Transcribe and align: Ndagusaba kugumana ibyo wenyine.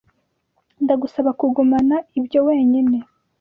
Ndagusaba 0.83 1.31
kugumana 1.39 1.95
ibyo 2.19 2.39
wenyine. 2.47 2.97